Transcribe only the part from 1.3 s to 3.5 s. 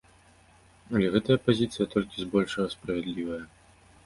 пазіцыя толькі збольшага справядлівая.